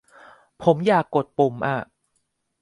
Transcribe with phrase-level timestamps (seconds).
[0.63, 1.77] ผมอยากกดปุ่มอ่ะ